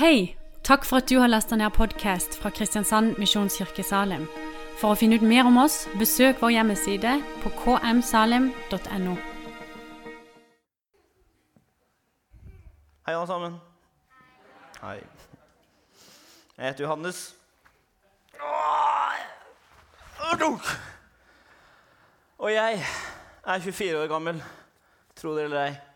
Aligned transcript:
Hei! 0.00 0.36
Takk 0.64 0.84
for 0.84 0.96
at 0.96 1.10
du 1.10 1.18
har 1.20 1.28
lasta 1.28 1.56
ned 1.56 1.74
podkast 1.76 2.38
fra 2.40 2.48
Kristiansand 2.50 3.18
Misjonskirke 3.20 3.82
Salim. 3.84 4.22
For 4.80 4.94
å 4.94 4.96
finne 4.96 5.18
ut 5.20 5.24
mer 5.28 5.44
om 5.44 5.58
oss, 5.60 5.82
besøk 6.00 6.40
vår 6.40 6.54
hjemmeside 6.54 7.18
på 7.42 7.52
kmsalim.no. 7.58 9.12
Hei, 13.04 13.12
alle 13.12 13.26
sammen. 13.28 13.60
Hei. 14.80 14.96
Jeg 16.56 16.64
heter 16.64 16.86
Johannes. 16.86 17.20
Og 22.38 22.52
jeg 22.54 22.80
er 23.44 23.68
24 23.68 24.00
år 24.00 24.08
gammel, 24.16 24.40
tro 25.20 25.36
det 25.36 25.44
eller 25.50 25.64
ei. 25.66 25.89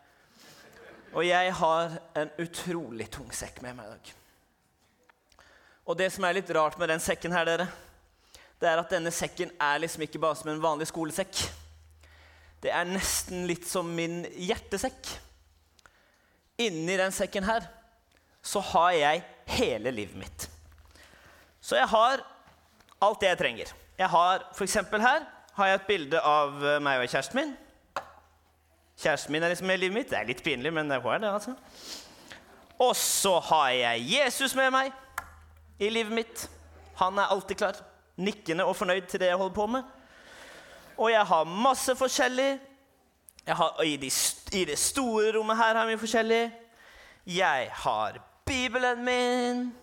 Og 1.15 1.23
jeg 1.23 1.51
har 1.55 1.93
en 2.19 2.31
utrolig 2.43 3.07
tung 3.13 3.29
sekk 3.31 3.61
med 3.63 3.77
meg 3.77 3.87
i 3.87 3.93
dag. 3.93 4.09
Og 5.85 5.95
det 5.99 6.09
som 6.11 6.25
er 6.27 6.35
litt 6.35 6.49
rart 6.57 6.75
med 6.81 6.91
den 6.91 7.03
sekken 7.03 7.31
her, 7.31 7.47
dere, 7.47 7.67
det 8.59 8.67
er 8.67 8.81
at 8.81 8.91
denne 8.91 9.13
sekken 9.15 9.51
er 9.61 9.79
liksom 9.79 10.03
ikke 10.03 10.19
bare 10.19 10.35
som 10.39 10.51
en 10.51 10.63
vanlig 10.63 10.89
skolesekk. 10.89 11.45
Det 12.63 12.71
er 12.73 12.89
nesten 12.89 13.45
litt 13.47 13.67
som 13.69 13.87
min 13.95 14.23
hjertesekk. 14.33 15.13
Inni 16.65 16.97
den 16.99 17.15
sekken 17.15 17.47
her 17.47 17.67
så 18.45 18.61
har 18.73 18.91
jeg 18.95 19.23
hele 19.55 19.93
livet 19.95 20.19
mitt. 20.19 20.47
Så 21.63 21.79
jeg 21.79 21.87
har 21.91 22.23
alt 23.05 23.21
det 23.21 23.31
jeg 23.31 23.39
trenger. 23.39 23.75
Jeg 23.99 24.11
har 24.11 24.49
f.eks. 24.51 24.79
her 24.91 25.27
har 25.55 25.69
jeg 25.69 25.79
et 25.79 25.87
bilde 25.87 26.19
av 26.19 26.59
eh, 26.59 26.81
meg 26.83 26.99
og 26.99 27.07
kjæresten 27.07 27.39
min. 27.39 27.55
Kjæresten 29.01 29.31
min 29.31 29.43
er 29.43 29.51
liksom 29.51 29.67
med 29.67 29.75
i 29.75 29.83
livet 29.85 29.93
mitt. 29.93 30.09
Det 30.09 30.17
er 30.17 30.27
litt 30.29 30.43
pinlig, 30.43 30.73
men 30.73 30.89
det 30.89 30.97
er 30.97 31.17
det, 31.19 31.31
altså. 31.33 31.55
Og 32.79 32.95
så 32.95 33.39
har 33.39 33.69
jeg 33.69 34.07
Jesus 34.11 34.55
med 34.55 34.71
meg 34.71 34.91
i 35.79 35.89
livet 35.89 36.15
mitt. 36.15 36.49
Han 36.99 37.19
er 37.19 37.31
alltid 37.31 37.59
klar, 37.59 37.79
nikkende 38.15 38.65
og 38.65 38.75
fornøyd 38.75 39.07
til 39.11 39.19
det 39.19 39.31
jeg 39.31 39.39
holder 39.39 39.55
på 39.55 39.67
med. 39.67 39.83
Og 40.97 41.11
jeg 41.11 41.25
har 41.27 41.43
masse 41.43 41.95
forskjellig. 41.95 42.59
Har, 43.47 43.83
i, 43.83 43.97
de, 43.97 44.11
I 44.57 44.65
det 44.65 44.77
store 44.79 45.35
rommet 45.37 45.57
her 45.57 45.75
har 45.75 45.85
vi 45.85 45.97
forskjellig. 45.97 46.43
Jeg 47.25 47.69
har 47.73 48.21
Bibelen 48.45 49.05
min. 49.05 49.75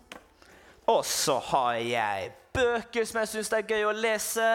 Og 0.86 1.04
så 1.04 1.38
har 1.38 1.72
jeg 1.72 2.32
bøker 2.52 3.04
som 3.04 3.20
jeg 3.20 3.28
syns 3.28 3.52
er 3.52 3.66
gøy 3.68 3.84
å 3.86 3.94
lese. 3.96 4.48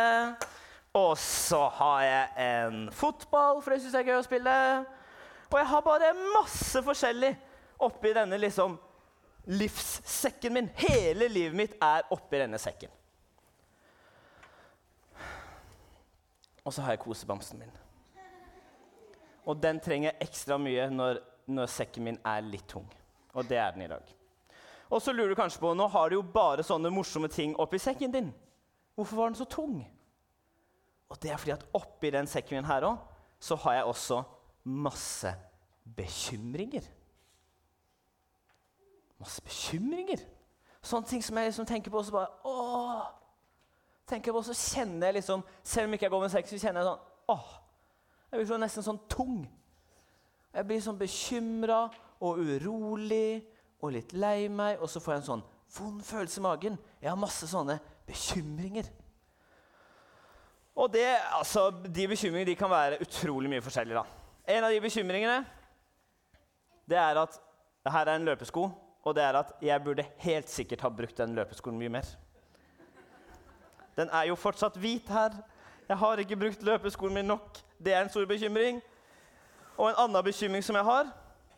Og 0.97 1.17
så 1.21 1.59
har 1.77 2.01
jeg 2.01 2.47
en 2.47 2.91
fotball, 2.91 3.61
for 3.61 3.73
det 3.73 3.81
syns 3.83 3.93
jeg 3.93 4.05
er 4.05 4.11
gøy 4.11 4.19
å 4.19 4.25
spille. 4.25 4.53
Og 5.51 5.57
jeg 5.59 5.69
har 5.69 5.83
bare 5.85 6.13
masse 6.33 6.81
forskjellig 6.83 7.31
oppi 7.85 8.13
denne 8.17 8.39
liksom 8.41 8.77
livssekken 9.47 10.55
min. 10.55 10.69
Hele 10.81 11.29
livet 11.31 11.55
mitt 11.55 11.75
er 11.83 12.07
oppi 12.11 12.41
denne 12.41 12.59
sekken. 12.59 12.91
Og 16.65 16.73
så 16.73 16.83
har 16.83 16.95
jeg 16.95 17.03
kosebamsen 17.05 17.61
min. 17.61 17.75
Og 19.47 19.59
den 19.63 19.79
trenger 19.79 20.09
jeg 20.09 20.27
ekstra 20.27 20.57
mye 20.59 20.89
når, 20.91 21.21
når 21.47 21.69
sekken 21.71 22.03
min 22.09 22.17
er 22.27 22.41
litt 22.43 22.65
tung. 22.67 22.87
Og 23.37 23.47
det 23.47 23.59
er 23.61 23.71
den 23.75 23.85
i 23.85 23.91
dag. 23.91 24.09
Og 24.89 25.01
så 25.03 25.13
lurer 25.13 25.31
du 25.31 25.39
kanskje 25.39 25.61
på, 25.61 25.71
nå 25.75 25.87
har 25.93 26.09
du 26.09 26.17
jo 26.17 26.25
bare 26.33 26.65
sånne 26.65 26.91
morsomme 26.91 27.29
ting 27.31 27.53
oppi 27.59 27.79
sekken 27.79 28.11
din. 28.11 28.33
Hvorfor 28.95 29.21
var 29.21 29.31
den 29.31 29.39
så 29.39 29.47
tung? 29.47 29.79
Og 31.09 31.21
det 31.23 31.31
er 31.31 31.37
fordi 31.39 31.55
at 31.55 31.65
oppi 31.73 32.09
den 32.11 32.27
sekken 32.27 32.57
min 32.57 32.67
her 32.67 32.85
òg, 32.87 32.97
så 33.39 33.55
har 33.55 33.73
jeg 33.73 33.83
også 33.83 34.21
masse 34.63 35.33
bekymringer. 35.95 36.87
Masse 39.19 39.41
bekymringer. 39.41 40.23
Sånne 40.81 41.07
ting 41.07 41.23
som 41.23 41.37
jeg 41.37 41.49
liksom 41.49 41.67
tenker 41.67 41.91
på, 41.91 42.01
og 42.01 42.05
så 42.05 42.15
bare 42.15 42.27
åh, 42.47 43.05
tenker 44.07 44.35
på, 44.35 44.41
så 44.45 44.55
kjenner 44.55 45.09
jeg 45.09 45.19
liksom 45.19 45.43
Selv 45.63 45.87
om 45.87 45.93
ikke 45.93 46.05
jeg 46.05 46.13
går 46.13 46.21
med 46.23 46.31
sekk, 46.31 46.49
så 46.49 46.59
kjenner 46.61 46.81
jeg 46.83 46.89
sånn 46.91 47.33
åh, 47.33 47.49
Jeg 48.31 48.39
blir 48.39 48.49
så 48.49 48.59
nesten 48.59 48.85
sånn 48.85 48.99
tung. 49.09 49.37
Jeg 50.53 50.67
blir 50.67 50.81
sånn 50.83 50.99
bekymra 50.99 51.81
og 52.23 52.39
urolig 52.41 53.45
og 53.79 53.93
litt 53.93 54.13
lei 54.17 54.47
meg, 54.49 54.81
og 54.81 54.89
så 54.89 54.99
får 54.99 55.13
jeg 55.13 55.21
en 55.21 55.27
sånn 55.27 55.43
vond 55.77 56.01
følelse 56.03 56.41
i 56.41 56.43
magen. 56.43 56.77
Jeg 57.01 57.11
har 57.11 57.19
masse 57.19 57.47
sånne 57.47 57.77
bekymringer. 58.07 58.89
Og 60.77 60.93
det, 60.93 61.05
altså, 61.33 61.71
De 61.71 62.07
bekymringene 62.07 62.51
de 62.51 62.55
kan 62.55 62.69
være 62.69 63.01
utrolig 63.01 63.49
mye 63.49 63.61
forskjellige. 63.65 63.97
da. 63.97 64.03
En 64.47 64.63
av 64.63 64.71
de 64.71 64.81
bekymringene 64.81 65.45
det 66.87 66.97
er 66.97 67.19
at 67.19 67.39
her 67.87 68.07
er 68.07 68.15
en 68.15 68.25
løpesko, 68.25 68.69
og 69.03 69.15
det 69.15 69.23
er 69.23 69.35
at 69.39 69.51
jeg 69.61 69.83
burde 69.83 70.05
helt 70.23 70.49
sikkert 70.49 70.81
ha 70.81 70.89
brukt 70.89 71.17
den 71.17 71.35
løpeskoen 71.35 71.79
mye 71.79 71.89
mer. 71.89 72.07
Den 73.97 74.09
er 74.13 74.23
jo 74.29 74.35
fortsatt 74.35 74.77
hvit 74.77 75.09
her. 75.09 75.35
Jeg 75.89 75.97
har 75.97 76.21
ikke 76.21 76.35
brukt 76.35 76.63
løpeskoen 76.63 77.13
min 77.13 77.25
nok. 77.25 77.57
Det 77.83 77.93
er 77.93 78.01
en 78.01 78.09
stor 78.09 78.25
bekymring. 78.25 78.81
Og 79.77 79.89
en 79.89 79.95
annen 79.97 80.23
bekymring 80.23 80.63
som 80.63 80.75
jeg 80.75 80.83
har 80.83 81.07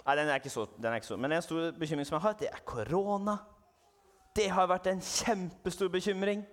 Nei, 0.06 0.16
den 0.16 0.30
er 0.31 0.40
ikke 0.40 0.50
så, 0.50 0.63
den 0.78 0.86
er 0.86 0.96
ikke 0.96 1.07
så 1.07 1.18
men 1.18 1.31
en 1.31 1.41
stor 1.41 1.72
bekymring 1.80 2.07
som 2.07 2.16
jeg 2.16 2.22
har, 2.22 2.34
det 2.40 2.47
er 2.47 2.62
korona. 2.66 3.36
Det 4.36 4.47
har 4.50 4.66
vært 4.68 4.88
en 4.88 5.01
kjempestor 5.01 5.88
bekymring. 5.94 6.46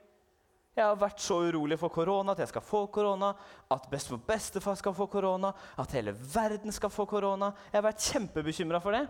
Jeg 0.76 0.84
har 0.84 0.96
vært 1.00 1.22
så 1.24 1.38
urolig 1.40 1.78
for 1.80 1.88
korona, 1.88 2.34
at 2.34 2.42
jeg 2.42 2.50
skal 2.50 2.64
få 2.64 2.82
korona, 2.92 3.30
at 3.72 3.86
bestemor 3.88 4.18
og 4.20 4.26
bestefar 4.28 4.76
skal 4.76 4.92
få 4.92 5.06
korona, 5.08 5.54
at 5.80 5.94
hele 5.96 6.12
verden 6.12 6.74
skal 6.74 6.92
få 6.92 7.06
korona. 7.08 7.48
Jeg 7.70 7.78
har 7.78 7.86
vært 7.86 8.08
kjempebekymra 8.10 8.80
for 8.84 8.92
det. 8.92 9.06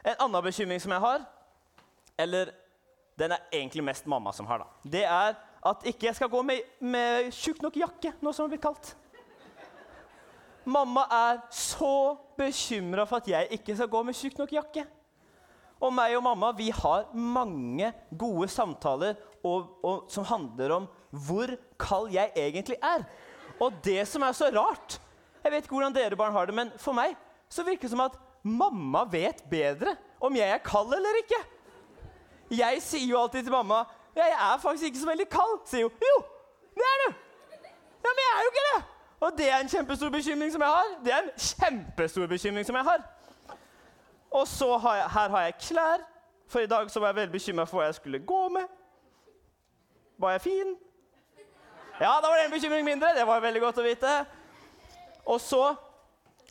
En 0.00 0.22
annen 0.24 0.46
bekymring 0.46 0.80
som 0.80 0.94
jeg 0.96 1.04
har, 1.04 1.26
eller 2.24 2.54
den 3.20 3.36
er 3.36 3.44
egentlig 3.52 3.84
mest 3.84 4.08
mamma 4.08 4.32
som 4.32 4.48
har, 4.48 4.64
da, 4.64 4.90
det 4.96 5.04
er 5.04 5.36
at 5.64 5.84
ikke 5.88 6.08
jeg 6.08 6.16
skal 6.16 6.32
gå 6.32 6.40
med, 6.44 6.64
med 6.80 7.28
tjukk 7.32 7.60
nok 7.64 7.76
jakke, 7.84 8.14
noe 8.24 8.32
som 8.36 8.46
har 8.46 8.54
blitt 8.54 8.64
kaldt. 8.64 8.94
Mamma 10.64 11.04
er 11.12 11.44
så 11.52 12.16
bekymra 12.38 13.04
for 13.08 13.20
at 13.20 13.28
jeg 13.28 13.58
ikke 13.58 13.76
skal 13.76 13.92
gå 13.92 14.02
med 14.08 14.16
tjukk 14.16 14.40
nok 14.40 14.56
jakke. 14.56 14.86
Og 15.82 15.92
meg 15.92 16.16
og 16.16 16.24
mamma 16.24 16.52
vi 16.56 16.70
har 16.74 17.08
mange 17.12 17.90
gode 18.18 18.48
samtaler 18.48 19.16
og, 19.44 19.72
og, 19.84 20.04
som 20.08 20.26
handler 20.28 20.76
om 20.78 20.86
hvor 21.26 21.50
kald 21.80 22.12
jeg 22.14 22.32
egentlig 22.36 22.78
er. 22.82 23.04
Og 23.62 23.72
det 23.84 24.02
som 24.10 24.22
er 24.26 24.32
så 24.34 24.50
rart 24.50 25.00
Jeg 25.44 25.52
vet 25.52 25.66
ikke 25.66 25.76
hvordan 25.76 25.94
dere 25.94 26.16
barn 26.16 26.32
har 26.32 26.46
det, 26.48 26.54
men 26.56 26.70
for 26.80 26.96
meg 26.96 27.12
så 27.52 27.62
virker 27.66 27.84
det 27.84 27.92
som 27.92 28.00
at 28.00 28.16
mamma 28.42 29.04
vet 29.12 29.42
bedre 29.50 29.92
om 30.24 30.36
jeg 30.36 30.48
er 30.48 30.62
kald 30.64 30.94
eller 30.96 31.20
ikke. 31.20 31.40
Jeg 32.54 32.80
sier 32.82 33.10
jo 33.10 33.20
alltid 33.20 33.44
til 33.44 33.52
mamma 33.52 33.84
'Jeg 34.14 34.30
er 34.30 34.58
faktisk 34.62 34.84
ikke 34.84 34.98
så 34.98 35.06
veldig 35.06 35.28
kald.' 35.28 35.60
Sier 35.66 35.82
hun. 35.82 35.92
'Jo, 36.00 36.16
det 36.74 36.84
er 36.92 36.96
du.' 37.02 37.14
Ja, 38.04 38.10
men 38.16 38.22
jeg 38.26 38.32
er 38.36 38.42
jo 38.44 38.50
ikke 38.52 38.66
det. 38.70 38.84
Og 39.20 39.32
det 39.38 39.52
er 39.52 39.58
en 39.58 39.68
kjempestor 39.68 40.08
bekymring 40.10 40.52
som 40.52 40.60
jeg 40.60 40.68
har. 40.68 40.88
Det 41.04 41.12
er 41.12 41.20
en 41.22 41.30
kjempestor 41.38 42.26
bekymring 42.26 42.66
som 42.66 42.76
jeg 42.76 42.84
har. 42.84 43.00
Og 44.34 44.48
så 44.50 44.68
har 44.82 44.96
jeg, 44.98 45.10
her 45.14 45.28
har 45.28 45.42
jeg 45.46 45.54
klær. 45.62 46.06
For 46.50 46.60
i 46.60 46.70
dag 46.70 46.90
så 46.90 47.00
var 47.00 47.12
jeg 47.12 47.20
veldig 47.22 47.32
bekymra 47.32 47.66
for 47.68 47.80
hva 47.80 47.86
jeg 47.88 47.98
skulle 48.00 48.20
gå 48.26 48.40
med. 48.52 48.66
Var 50.18 50.34
jeg 50.36 50.40
fin? 50.44 50.74
Ja, 52.00 52.18
da 52.22 52.28
var 52.28 52.38
det 52.38 52.48
en 52.48 52.54
bekymring 52.54 52.84
mindre. 52.84 53.14
Det 53.14 53.26
var 53.26 53.42
veldig 53.42 53.62
godt 53.62 53.78
å 53.78 53.86
vite. 53.86 54.12
Og 55.30 55.40
så, 55.40 55.62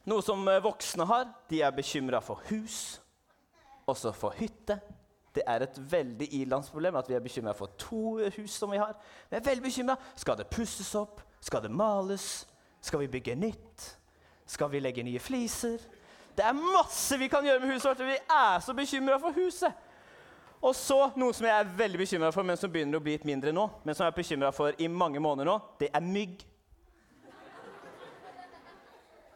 noe 0.10 0.24
som 0.26 0.48
eh, 0.48 0.62
voksne 0.64 1.06
har, 1.08 1.28
de 1.52 1.62
er 1.62 1.76
bekymra 1.76 2.24
for 2.24 2.42
hus, 2.50 3.02
også 3.86 4.14
for 4.16 4.36
hytte. 4.40 4.80
Det 5.36 5.44
er 5.50 5.66
et 5.66 5.78
veldig 5.92 6.30
ilandsproblem 6.40 6.96
at 6.96 7.10
vi 7.10 7.18
er 7.18 7.26
bekymra 7.26 7.54
for 7.58 7.74
to 7.80 8.20
hus 8.38 8.56
som 8.56 8.72
vi 8.72 8.80
har. 8.80 8.96
Vi 9.30 9.38
er 9.38 9.46
veldig 9.46 9.66
bekymra. 9.66 9.98
Skal 10.16 10.40
det 10.40 10.48
pusses 10.48 10.94
opp? 10.96 11.22
Skal 11.42 11.66
det 11.66 11.72
males? 11.74 12.46
Skal 12.82 13.04
vi 13.04 13.12
bygge 13.18 13.36
nytt? 13.36 13.90
Skal 14.46 14.72
vi 14.72 14.80
legge 14.80 15.04
nye 15.04 15.20
fliser? 15.20 15.84
Det 16.36 16.46
er 16.46 16.54
masse 16.58 17.18
vi 17.18 17.30
kan 17.30 17.46
gjøre 17.46 17.62
med 17.62 17.76
huset 17.76 17.90
vårt. 17.92 18.06
Vi 18.08 18.18
er 18.18 18.64
så 18.66 18.74
bekymra 18.74 19.20
for 19.22 19.36
huset. 19.38 19.74
Og 20.64 20.72
så 20.76 20.98
noe 21.20 21.36
som 21.36 21.46
jeg 21.46 21.60
er 21.60 21.72
veldig 21.78 22.00
bekymra 22.00 22.32
for, 22.32 22.48
men 22.48 22.58
som 22.58 22.72
begynner 22.72 22.98
å 22.98 23.04
bli 23.04 23.18
litt 23.18 23.28
mindre 23.28 23.52
nå, 23.52 23.66
men 23.84 23.96
som 23.96 24.06
jeg 24.06 24.14
er 24.14 24.18
bekymra 24.22 24.52
for 24.56 24.78
i 24.80 24.88
mange 24.88 25.20
måneder 25.20 25.50
nå, 25.50 25.58
det 25.82 25.90
er 25.92 26.06
mygg. 26.06 26.46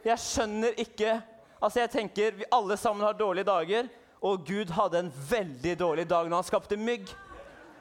Jeg 0.08 0.24
skjønner 0.24 0.78
ikke 0.80 1.18
Altså, 1.58 1.80
jeg 1.80 1.90
tenker 1.90 2.36
Vi 2.38 2.46
alle 2.54 2.76
sammen 2.78 3.02
har 3.02 3.16
dårlige 3.18 3.48
dager, 3.48 3.88
og 4.22 4.44
Gud 4.46 4.70
hadde 4.70 5.00
en 5.00 5.08
veldig 5.30 5.72
dårlig 5.80 6.04
dag 6.10 6.28
når 6.30 6.38
han 6.38 6.46
skapte 6.46 6.78
mygg. 6.78 7.10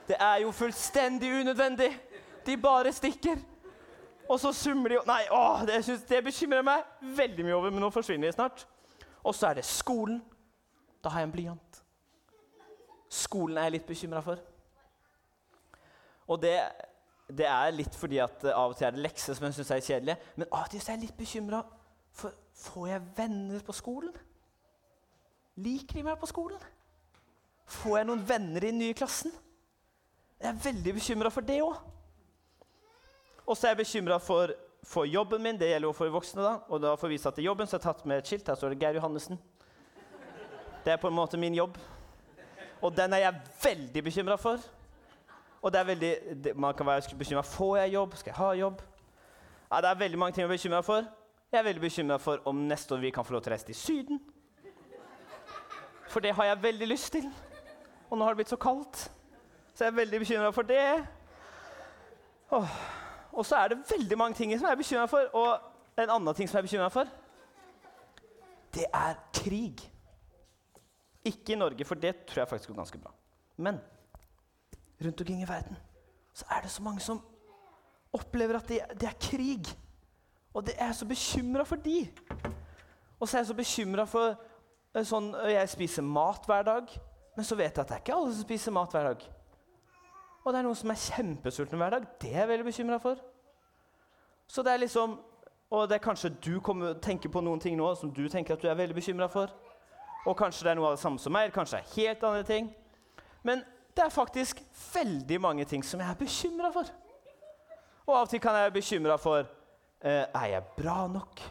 Det 0.08 0.16
er 0.16 0.38
jo 0.46 0.52
fullstendig 0.56 1.28
unødvendig. 1.42 1.90
De 2.46 2.56
bare 2.56 2.92
stikker. 2.92 3.36
Og 4.28 4.40
så 4.40 4.52
summer 4.56 4.94
de 4.94 5.02
Nei, 5.06 5.20
åh, 5.30 5.60
det, 5.68 5.82
synes, 5.84 6.06
det 6.08 6.22
bekymrer 6.24 6.64
meg 6.64 6.88
veldig 7.18 7.44
mye 7.44 7.58
over, 7.58 7.70
men 7.74 7.84
nå 7.84 7.92
forsvinner 7.92 8.30
de 8.30 8.36
snart. 8.38 8.64
Og 9.22 9.34
så 9.34 9.50
er 9.50 9.60
det 9.60 9.64
skolen. 9.68 10.20
Da 11.04 11.12
har 11.12 11.22
jeg 11.22 11.30
en 11.30 11.34
blyant. 11.34 11.80
Skolen 13.08 13.58
er 13.58 13.68
jeg 13.68 13.78
litt 13.78 13.88
bekymra 13.88 14.22
for. 14.24 14.42
Og 16.26 16.40
det, 16.42 16.56
det, 17.30 17.46
er 17.46 17.74
litt 17.74 17.94
fordi 17.94 18.18
at 18.22 18.44
av 18.50 18.72
og 18.72 18.78
til 18.78 18.88
er 18.88 18.96
det 18.96 19.04
lekser 19.04 19.36
som 19.36 19.46
jeg 19.46 19.58
syns 19.58 19.70
er 19.70 19.84
kjedelige. 19.84 20.32
Men 20.36 20.50
av 20.50 20.66
og 20.66 20.72
til 20.72 20.82
er 20.82 20.96
jeg 20.96 21.04
litt 21.06 21.18
bekymra 21.18 21.62
for 22.16 22.34
får 22.56 22.88
jeg 22.88 23.08
venner 23.16 23.60
på 23.64 23.74
skolen. 23.76 24.14
Liker 25.60 25.98
de 25.98 26.04
meg 26.06 26.18
på 26.20 26.28
skolen? 26.28 26.60
Får 27.66 27.98
jeg 27.98 28.08
noen 28.08 28.24
venner 28.28 28.64
i 28.64 28.70
den 28.70 28.80
nye 28.80 28.96
klassen? 28.96 29.32
Jeg 30.40 30.48
er 30.50 30.64
veldig 30.64 30.94
bekymra 30.96 31.32
for 31.32 31.44
det 31.44 31.58
òg. 31.64 31.76
Og 33.46 33.56
så 33.56 33.68
er 33.68 33.74
jeg 33.74 33.82
bekymra 33.84 34.18
for, 34.20 34.52
for, 34.86 35.04
jobben 35.04 35.42
min. 35.42 35.58
Det 35.58 35.68
gjelder 35.68 35.88
jo 35.88 35.92
for 35.92 36.14
voksne. 36.14 36.42
da. 36.42 36.54
Og 36.68 36.80
da 36.82 36.94
får 36.94 37.08
vi 37.08 37.14
vise 37.14 37.28
at 37.28 37.34
til 37.34 37.44
jobben 37.44 37.66
så 37.66 37.76
jeg 37.76 37.82
har 37.82 37.90
jeg 37.90 37.96
tatt 37.96 38.06
med 38.06 38.18
et 38.18 38.26
skilt. 38.26 38.48
Her 38.48 38.54
står 38.54 38.74
det 38.74 38.80
Geir 38.80 38.94
Johannessen. 38.94 39.38
Det 40.84 40.92
er 40.92 40.96
på 41.02 41.08
en 41.08 41.14
måte 41.14 41.36
min 41.36 41.54
jobb. 41.54 41.78
Og 42.82 42.96
den 42.96 43.12
er 43.12 43.18
jeg 43.18 43.40
veldig 43.62 44.04
bekymra 44.04 44.36
for. 44.36 44.58
Og 45.62 45.72
det 45.72 45.80
er 45.80 45.84
veldig, 45.84 46.14
det, 46.44 46.56
Man 46.56 46.74
kan 46.74 46.86
være 46.86 47.16
bekymra 47.18 47.42
får 47.42 47.76
jeg 47.76 47.92
jobb, 47.92 48.14
skal 48.16 48.30
jeg 48.30 48.36
ha 48.36 48.52
jobb. 48.52 48.82
Ja, 49.72 49.80
Det 49.80 49.90
er 49.90 49.94
veldig 49.94 50.18
mange 50.18 50.32
ting 50.32 50.44
å 50.44 50.48
være 50.48 50.58
bekymra 50.58 50.80
for. 50.80 51.02
Jeg 51.52 51.58
er 51.58 51.62
veldig 51.62 51.80
bekymra 51.80 52.16
for 52.16 52.40
om 52.44 52.56
neste 52.56 52.94
år 52.94 52.98
vi 52.98 53.10
kan 53.10 53.24
få 53.24 53.32
lov 53.32 53.42
til 53.42 53.50
å 53.50 53.54
reise 53.54 53.66
til 53.66 53.74
Syden. 53.74 54.20
For 56.08 56.20
det 56.20 56.34
har 56.34 56.44
jeg 56.44 56.62
veldig 56.62 56.88
lyst 56.88 57.12
til. 57.12 57.26
Og 58.10 58.18
nå 58.18 58.24
har 58.24 58.34
det 58.34 58.36
blitt 58.36 58.54
så 58.54 58.56
kaldt. 58.56 59.10
Så 59.74 59.84
jeg 59.84 59.90
er 59.90 59.96
veldig 59.96 60.20
bekymra 60.20 60.50
for 60.50 60.62
det. 60.62 61.06
Åh. 62.50 63.05
Og 63.36 63.44
så 63.46 63.58
er 63.60 63.68
det 63.68 63.82
veldig 63.90 64.18
mange 64.18 64.38
ting 64.38 64.52
som 64.56 64.66
jeg 64.66 64.72
er 64.72 64.80
bekymra 64.80 65.06
for. 65.10 65.28
Og 65.36 66.02
en 66.02 66.12
annen 66.14 66.34
ting 66.34 66.48
som 66.48 66.56
jeg 66.56 66.64
er 66.64 66.68
bekymra 66.70 66.88
for, 66.92 67.10
det 68.74 68.86
er 68.88 69.18
krig. 69.36 69.84
Ikke 71.26 71.52
i 71.52 71.58
Norge, 71.58 71.84
for 71.84 72.00
det 72.00 72.14
tror 72.24 72.42
jeg 72.42 72.48
faktisk 72.48 72.72
går 72.72 72.80
ganske 72.80 72.98
bra. 72.98 73.12
Men 73.56 73.80
rundt 75.04 75.20
omkring 75.20 75.42
i 75.42 75.48
verden 75.48 75.76
så 76.36 76.44
er 76.50 76.60
det 76.62 76.70
så 76.70 76.82
mange 76.82 77.00
som 77.00 77.20
opplever 78.12 78.58
at 78.58 78.68
det, 78.68 78.80
det 79.00 79.08
er 79.08 79.20
krig. 79.20 79.68
Og 80.54 80.66
det 80.66 80.74
er 80.78 80.86
jeg 80.86 80.94
så 80.94 81.06
bekymra 81.08 81.64
for 81.64 81.76
de. 81.76 82.08
Og 83.20 83.28
så 83.28 83.36
er 83.36 83.40
jeg 83.40 83.46
så 83.46 83.56
bekymra 83.56 84.04
for 84.08 84.34
eh, 84.94 85.04
sånn 85.04 85.32
Jeg 85.48 85.68
spiser 85.72 86.04
mat 86.04 86.44
hver 86.48 86.64
dag, 86.64 86.92
men 87.36 87.44
så 87.44 87.56
vet 87.56 87.72
jeg 87.72 87.84
at 87.84 87.88
det 87.88 87.96
er 87.96 88.04
ikke 88.04 88.16
alle 88.16 88.32
som 88.34 88.44
spiser 88.44 88.72
mat 88.76 88.92
hver 88.92 89.10
dag. 89.10 89.26
Og 90.46 90.52
det 90.52 90.60
er 90.60 90.66
noen 90.68 90.78
som 90.78 90.92
er 90.94 91.00
kjempesultne 91.02 91.78
hver 91.80 91.96
dag. 91.96 92.04
Det 92.22 92.30
er 92.30 92.44
jeg 92.44 92.48
veldig 92.52 92.64
bekymra 92.68 93.00
for. 93.02 93.18
Så 94.46 94.62
det 94.62 94.72
er 94.72 94.84
liksom 94.84 95.18
Og 95.70 95.88
det 95.88 95.94
er 95.94 95.98
kanskje 95.98 96.28
du 96.44 96.60
kommer, 96.60 96.92
tenker 97.02 97.28
på 97.28 97.40
noen 97.42 97.58
ting 97.60 97.74
nå 97.76 97.88
som 97.98 98.12
du 98.14 98.28
tenker 98.28 98.54
at 98.54 98.62
du 98.62 98.68
er 98.70 98.76
veldig 98.78 98.94
bekymra 98.94 99.26
for. 99.26 99.50
Og 100.26 100.36
kanskje 100.38 100.62
det 100.62 100.70
er 100.70 100.76
noe 100.78 100.86
av 100.86 100.94
det 100.94 101.00
samme 101.02 101.18
som 101.18 101.32
meg, 101.34 101.50
kanskje 101.50 101.80
det 101.80 101.82
er 101.82 101.94
helt 101.96 102.22
andre 102.24 102.42
ting. 102.46 102.68
Men 103.42 103.64
det 103.96 104.04
er 104.04 104.14
faktisk 104.14 104.62
veldig 104.94 105.40
mange 105.40 105.64
ting 105.64 105.82
som 105.84 106.00
jeg 106.00 106.10
er 106.10 106.20
bekymra 106.20 106.70
for. 106.70 106.92
Og 108.06 108.14
av 108.14 108.28
og 108.28 108.30
til 108.30 108.40
kan 108.40 108.54
jeg 108.54 108.62
være 108.62 108.76
bekymra 108.78 109.16
for 109.18 109.40
eh, 110.00 110.24
Er 110.34 110.46
jeg 110.46 110.62
bra 110.76 111.08
nok? 111.08 111.42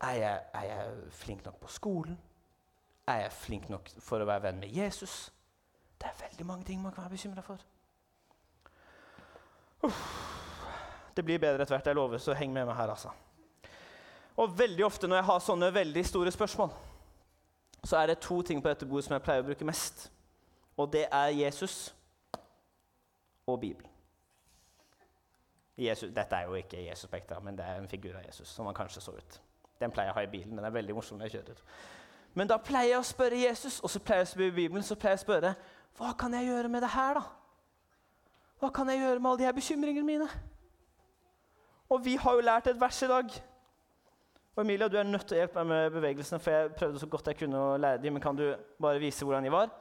Er 0.00 0.12
jeg, 0.12 0.40
er 0.54 0.64
jeg 0.64 0.92
flink 1.10 1.44
nok 1.44 1.56
på 1.60 1.68
skolen? 1.68 2.20
Er 3.08 3.22
jeg 3.22 3.32
flink 3.32 3.68
nok 3.70 3.88
for 3.98 4.20
å 4.20 4.28
være 4.28 4.42
venn 4.42 4.60
med 4.60 4.68
Jesus? 4.68 5.32
Det 6.04 6.10
er 6.10 6.26
veldig 6.28 6.46
mange 6.46 6.64
ting 6.68 6.82
man 6.82 6.92
kan 6.92 7.02
være 7.02 7.10
bekymra 7.16 7.40
for. 7.40 7.60
Uff. 9.82 10.02
Det 11.16 11.24
blir 11.24 11.38
bedre 11.38 11.62
etter 11.62 11.76
hvert, 11.76 11.86
jeg 11.86 11.96
lover, 11.96 12.18
så 12.18 12.34
heng 12.36 12.52
med 12.52 12.66
meg 12.66 12.76
her. 12.76 12.90
altså. 12.90 13.08
Og 14.36 14.58
veldig 14.58 14.84
ofte 14.84 15.08
når 15.08 15.16
jeg 15.16 15.24
har 15.24 15.38
sånne 15.40 15.70
veldig 15.74 16.02
store 16.06 16.30
spørsmål, 16.34 16.70
så 17.84 17.96
er 17.96 18.06
det 18.06 18.18
to 18.18 18.42
ting 18.42 18.62
på 18.62 18.68
dette 18.68 18.86
bordet 18.86 19.04
som 19.04 19.14
jeg 19.14 19.22
pleier 19.22 19.44
å 19.44 19.46
bruke 19.46 19.64
mest. 19.64 20.10
Og 20.76 20.92
det 20.92 21.06
er 21.08 21.32
Jesus 21.38 21.94
og 23.46 23.60
Bibelen. 23.60 23.90
Jesus, 25.78 26.10
dette 26.14 26.36
er 26.36 26.42
jo 26.50 26.54
ikke 26.54 26.84
Jesus 26.84 27.08
Spektra, 27.08 27.40
men 27.40 27.56
det 27.56 27.64
er 27.64 27.80
en 27.80 27.88
figur 27.88 28.16
av 28.16 28.26
Jesus. 28.26 28.48
som 28.48 28.66
han 28.66 28.74
kanskje 28.74 29.00
så 29.00 29.16
ut. 29.16 29.40
Den 29.80 29.90
pleier 29.90 30.10
jeg 30.10 30.14
å 30.14 30.18
ha 30.18 30.22
i 30.22 30.30
bilen. 30.30 30.56
Den 30.56 30.64
er 30.64 30.70
veldig 30.70 30.94
morsom 30.94 31.18
når 31.18 31.30
jeg 31.30 31.40
kjører. 31.40 31.62
Men 32.34 32.48
da 32.48 32.58
pleier 32.58 32.90
jeg 32.90 32.98
å 32.98 33.06
spørre 33.06 33.38
Jesus, 33.38 33.80
og 33.80 33.90
så 33.90 34.00
pleier 34.02 34.22
jeg 34.22 34.28
å 34.28 34.32
spørre 34.34 34.52
Bibelen, 34.52 34.82
så 34.82 34.94
pleier 34.98 35.16
jeg 35.16 35.22
å 35.22 35.26
spørre 35.26 35.54
hva 35.98 36.12
kan 36.18 36.34
jeg 36.34 36.48
gjøre 36.48 36.70
med 36.72 36.82
det 36.82 36.90
her, 36.94 37.20
da? 37.20 37.24
Hva 38.60 38.70
kan 38.74 38.88
jeg 38.90 39.02
gjøre 39.02 39.20
med 39.20 39.30
alle 39.30 39.42
de 39.42 39.46
her 39.48 39.56
bekymringene 39.56 40.06
mine? 40.06 40.28
Og 41.92 42.00
vi 42.04 42.16
har 42.18 42.34
jo 42.34 42.42
lært 42.44 42.70
et 42.70 42.80
vers 42.80 43.02
i 43.04 43.10
dag. 43.10 43.34
Og 44.54 44.62
Emilia, 44.62 44.88
du 44.88 44.96
er 44.98 45.06
nødt 45.06 45.26
til 45.26 45.36
å 45.36 45.40
hjelpe 45.42 45.62
meg 45.62 45.70
med 45.70 45.96
bevegelsene, 45.96 46.40
for 46.42 46.54
jeg 46.54 46.74
prøvde 46.78 47.02
så 47.02 47.08
godt 47.10 47.30
jeg 47.30 47.38
kunne 47.42 47.60
å 47.60 47.78
lære 47.78 48.02
dem, 48.02 48.14
men 48.14 48.22
kan 48.22 48.38
du 48.38 48.44
bare 48.80 49.02
vise 49.02 49.26
hvordan 49.26 49.46
de 49.46 49.52
var? 49.54 49.72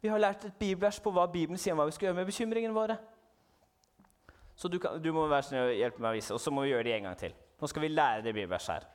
Vi 0.00 0.10
har 0.12 0.20
lært 0.20 0.44
et 0.48 0.56
bibelvers 0.60 1.00
på 1.00 1.12
hva 1.12 1.26
Bibelen 1.32 1.60
sier 1.60 1.72
om 1.72 1.80
hva 1.80 1.86
vi 1.88 1.94
skal 1.96 2.10
gjøre 2.10 2.18
med 2.18 2.28
bekymringene 2.28 2.76
våre. 2.76 2.96
Så 4.56 4.68
du, 4.68 4.78
kan, 4.78 5.00
du 5.02 5.10
må 5.12 5.26
være 5.28 5.48
snill 5.48 5.68
og 5.68 5.76
hjelpe 5.76 6.02
meg 6.02 6.12
å 6.12 6.16
vise, 6.18 6.34
og 6.36 6.40
så 6.40 6.52
må 6.52 6.64
vi 6.64 6.72
gjøre 6.72 6.86
det 6.88 6.96
en 6.98 7.08
gang 7.08 7.16
til. 7.20 7.36
Nå 7.60 7.70
skal 7.70 7.84
vi 7.84 7.92
lære 7.92 8.24
det 8.24 8.34
bibelverset 8.36 8.74
her. 8.74 8.88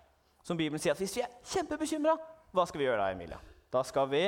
Som 0.46 0.58
Bibelen 0.58 0.82
sier 0.82 0.94
at 0.94 1.02
hvis 1.02 1.16
vi 1.18 1.24
er 1.26 1.34
kjempebekymra, 1.54 2.16
hva 2.54 2.66
skal 2.70 2.82
vi 2.82 2.88
gjøre 2.88 3.02
da, 3.02 3.10
Emilia? 3.14 3.40
Da 3.74 3.84
skal 3.86 4.10
vi 4.10 4.24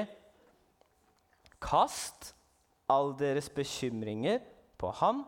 Kast 1.61 2.33
all 2.89 3.13
deres 3.19 3.49
bekymringer 3.49 4.39
på 4.77 4.91
ham, 4.91 5.25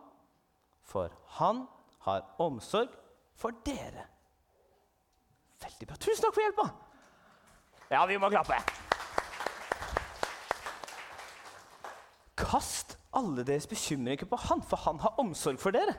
for 0.83 1.11
han 1.37 1.65
har 1.99 2.25
omsorg 2.41 2.89
for 3.35 3.55
dere. 3.65 4.07
Veldig 5.63 5.87
bra. 5.87 5.95
Tusen 5.95 6.25
takk 6.25 6.35
for 6.35 6.43
hjelpa! 6.43 6.67
Ja, 7.93 8.05
vi 8.09 8.17
må 8.17 8.29
klappe. 8.33 8.57
Kast 12.37 12.97
alle 13.13 13.45
deres 13.47 13.67
bekymringer 13.69 14.25
på 14.25 14.39
han, 14.49 14.63
for 14.65 14.81
han 14.87 14.99
har 14.99 15.19
omsorg 15.21 15.61
for 15.61 15.75
dere. 15.75 15.95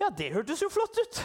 Ja, 0.00 0.10
det 0.18 0.32
hørtes 0.34 0.62
jo 0.62 0.68
flott 0.72 0.98
ut. 0.98 1.22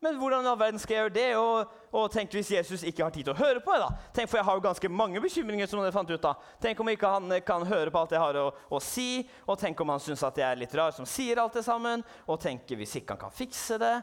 Men 0.00 0.14
hvordan 0.14 0.46
i 0.46 0.48
all 0.48 0.58
verden 0.58 0.78
skal 0.78 0.94
jeg 0.94 1.02
gjøre 1.02 1.14
det? 1.16 1.28
Og, 1.40 1.72
og 1.98 2.04
tenk 2.14 2.34
hvis 2.36 2.52
Jesus 2.54 2.84
ikke 2.86 3.02
har 3.02 3.14
tid 3.14 3.26
til 3.26 3.34
å 3.34 3.40
høre 3.40 3.62
på 3.64 3.72
meg, 3.72 3.82
da. 3.82 4.10
Tenk, 4.14 4.30
For 4.30 4.38
jeg 4.38 4.46
har 4.46 4.58
jo 4.58 4.62
ganske 4.68 4.90
mange 4.94 5.22
bekymringer. 5.22 5.66
som 5.66 5.82
jeg 5.82 5.94
fant 5.96 6.12
ut 6.12 6.22
da. 6.22 6.34
Tenk 6.62 6.78
om 6.80 6.90
ikke 6.92 7.10
han 7.16 7.34
kan 7.46 7.66
høre 7.66 7.90
på 7.90 7.98
alt 7.98 8.14
jeg 8.14 8.22
har 8.22 8.38
å, 8.38 8.46
å 8.70 8.80
si. 8.82 9.24
Og 9.46 9.58
tenk 9.58 9.80
om 9.82 9.90
han 9.90 10.02
syns 10.04 10.22
at 10.22 10.38
jeg 10.38 10.46
er 10.46 10.60
litt 10.60 10.76
rar 10.78 10.94
som 10.94 11.08
sier 11.08 11.42
alt 11.42 11.58
det 11.58 11.64
sammen. 11.66 12.06
Og 12.30 12.38
tenk 12.40 12.70
hvis 12.78 12.94
ikke 13.00 13.16
han 13.16 13.24
kan 13.26 13.34
fikse 13.34 13.80
det. 13.82 13.96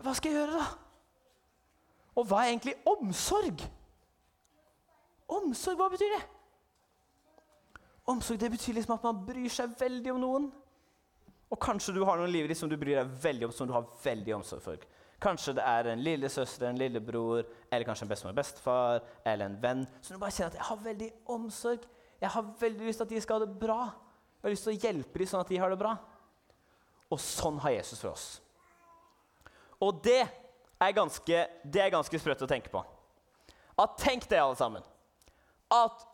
Hva 0.00 0.16
skal 0.16 0.32
jeg 0.32 0.40
gjøre, 0.40 0.64
da? 0.64 0.70
Og 2.14 2.28
hva 2.30 2.40
er 2.44 2.54
egentlig 2.54 2.78
omsorg? 2.88 3.66
Omsorg, 5.34 5.76
hva 5.76 5.90
betyr 5.92 6.14
det? 6.14 6.24
Omsorg 8.08 8.40
det 8.40 8.52
betyr 8.52 8.78
liksom 8.78 8.96
at 8.96 9.04
man 9.06 9.24
bryr 9.28 9.52
seg 9.52 9.76
veldig 9.76 10.12
om 10.14 10.20
noen. 10.24 10.50
Og 11.52 11.60
kanskje 11.60 11.94
du 11.94 12.02
har 12.08 12.18
noen 12.18 12.32
liv 12.32 12.48
som 12.56 12.70
du 12.70 12.76
bryr 12.80 13.02
deg 13.02 13.16
veldig 13.22 13.48
om, 13.48 13.54
som 13.54 13.68
du 13.68 13.76
har 13.76 13.86
veldig 14.04 14.38
omsorg 14.40 14.64
for. 14.64 14.92
Kanskje 15.24 15.54
det 15.56 15.64
er 15.64 15.88
en 15.88 16.02
lillesøster, 16.04 16.68
en 16.68 16.78
lillebror, 16.78 17.46
eller 17.70 17.86
kanskje 17.88 18.04
en 18.04 18.10
bestemor 18.10 18.34
og 18.34 18.38
bestefar, 18.38 19.04
eller 19.24 19.48
en 19.48 19.58
venn. 19.62 19.84
Så 20.04 20.12
du 20.12 20.20
bare 20.20 20.34
kjenner 20.34 20.52
at 20.52 20.58
jeg 20.58 20.68
har 20.68 20.82
veldig 20.84 21.10
omsorg. 21.32 21.86
Jeg 22.20 22.32
har 22.34 22.48
veldig 22.60 22.88
lyst 22.88 23.00
til 23.00 23.06
at 23.06 23.14
de 23.14 23.22
skal 23.24 23.40
ha 23.40 23.46
det 23.46 23.60
bra. 23.60 23.80
Jeg 24.36 24.46
har 24.46 24.54
lyst 24.54 24.68
til 24.68 24.74
å 24.74 24.82
hjelpe 24.82 25.22
dem 25.22 25.30
sånn 25.30 25.44
at 25.44 25.52
de 25.52 25.60
har 25.62 25.72
det 25.72 25.80
bra. 25.80 25.94
Og 27.12 27.20
sånn 27.20 27.60
har 27.64 27.76
Jesus 27.78 28.02
for 28.02 28.12
oss. 28.12 28.26
Og 29.80 30.02
det 30.04 30.22
er 30.80 30.96
ganske, 30.96 31.46
det 31.64 31.82
er 31.82 31.92
ganske 31.94 32.20
sprøtt 32.20 32.44
å 32.44 32.50
tenke 32.50 32.72
på. 32.72 32.82
At 33.80 33.96
Tenk 33.98 34.28
det, 34.30 34.38
alle 34.38 34.58
sammen. 34.58 34.84
At 35.72 36.04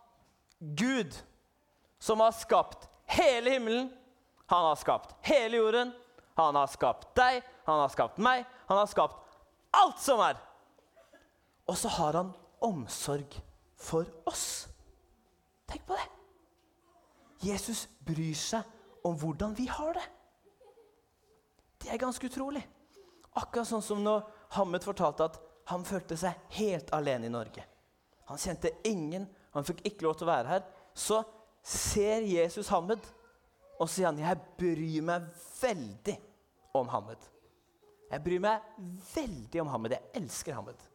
Gud, 0.58 1.16
som 1.98 2.22
har 2.22 2.32
skapt 2.36 2.86
hele 3.10 3.56
himmelen, 3.56 3.90
han 4.50 4.66
har 4.70 4.78
skapt 4.80 5.14
hele 5.26 5.60
jorden, 5.60 5.92
han 6.48 6.58
har 6.58 6.70
skapt 6.70 7.10
deg, 7.18 7.42
han 7.66 7.82
har 7.82 7.92
skapt 7.92 8.18
meg, 8.22 8.46
han 8.68 8.80
har 8.80 8.88
skapt 8.90 9.18
alt 9.76 10.00
som 10.02 10.22
er. 10.24 10.38
Og 11.70 11.78
så 11.78 11.90
har 12.00 12.18
han 12.18 12.32
omsorg 12.64 13.36
for 13.80 14.08
oss. 14.28 14.68
Tenk 15.70 15.86
på 15.86 15.96
det. 15.98 16.08
Jesus 17.40 17.86
bryr 18.04 18.36
seg 18.36 19.06
om 19.06 19.16
hvordan 19.16 19.54
vi 19.56 19.68
har 19.70 19.94
det. 19.96 20.06
Det 21.80 21.92
er 21.92 22.02
ganske 22.02 22.26
utrolig. 22.26 22.62
Akkurat 23.38 23.68
sånn 23.68 23.84
som 23.84 24.02
når 24.04 24.26
Hammed 24.56 24.84
fortalte 24.84 25.30
at 25.30 25.38
han 25.70 25.86
følte 25.86 26.18
seg 26.18 26.36
helt 26.58 26.90
alene 26.92 27.28
i 27.28 27.32
Norge. 27.32 27.62
Han 28.28 28.38
kjente 28.38 28.74
ingen, 28.86 29.28
han 29.54 29.66
fikk 29.66 29.84
ikke 29.86 30.06
lov 30.06 30.18
til 30.18 30.26
å 30.26 30.32
være 30.32 30.50
her. 30.50 30.66
Så 30.94 31.22
ser 31.62 32.26
Jesus 32.26 32.68
Hammed, 32.74 33.00
og 33.80 33.88
sier 33.88 34.10
han, 34.10 34.18
'Jeg 34.18 34.36
bryr 34.58 35.02
meg 35.02 35.30
veldig 35.62 36.18
om 36.74 36.88
Hammed'. 36.88 37.28
Jeg 38.10 38.24
bryr 38.24 38.42
meg 38.42 38.60
veldig 39.14 39.60
om 39.62 39.70
Hammed. 39.70 39.94
Jeg 39.94 40.22
elsker 40.22 40.54
Hammed. 40.54 40.86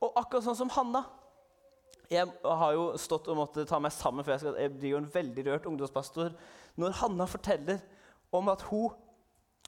Og 0.00 0.12
akkurat 0.20 0.44
sånn 0.46 0.58
som 0.58 0.72
Hanna. 0.74 1.04
Jeg 2.12 2.28
har 2.44 2.74
jo 2.76 2.90
stått 3.00 3.28
og 3.32 3.38
måttet 3.38 3.68
ta 3.68 3.80
meg 3.80 3.92
sammen, 3.94 4.24
for 4.24 4.34
jeg, 4.34 4.42
skal, 4.42 4.58
jeg 4.60 4.72
blir 4.76 4.92
jo 4.92 5.00
en 5.00 5.10
veldig 5.14 5.46
rørt 5.46 5.66
ungdomspastor. 5.66 6.34
Når 6.76 6.98
Hanna 7.00 7.26
forteller 7.30 7.80
om 8.34 8.52
at 8.52 8.62
hun 8.68 9.00